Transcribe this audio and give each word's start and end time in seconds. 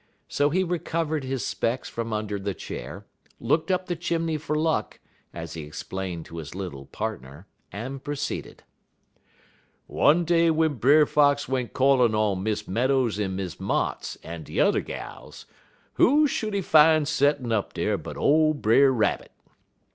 So 0.27 0.49
he 0.49 0.63
recovered 0.63 1.23
his 1.23 1.45
specks 1.45 1.87
from 1.87 2.11
under 2.11 2.39
the 2.39 2.55
chair, 2.55 3.05
looked 3.39 3.69
up 3.69 3.85
the 3.85 3.95
chimney 3.95 4.35
for 4.39 4.55
luck, 4.55 4.99
as 5.31 5.53
he 5.53 5.61
explained 5.61 6.25
to 6.25 6.37
his 6.37 6.55
little 6.55 6.87
partner, 6.87 7.45
and 7.71 8.03
proceeded: 8.03 8.63
"One 9.85 10.25
day 10.25 10.47
w'en 10.47 10.79
Brer 10.79 11.05
Fox 11.05 11.47
went 11.47 11.73
callin' 11.75 12.15
on 12.15 12.41
Miss 12.41 12.67
Meadows 12.67 13.19
en 13.19 13.35
Miss 13.35 13.57
Motts 13.57 14.17
en 14.23 14.41
de 14.41 14.55
t'er 14.55 14.81
gals, 14.81 15.45
who 15.93 16.25
should 16.25 16.55
he 16.55 16.63
fine 16.63 17.05
settin' 17.05 17.51
up 17.51 17.73
dar 17.75 17.95
but 17.95 18.17
ole 18.17 18.55
Brer 18.55 18.91
Rabbit? 18.91 19.31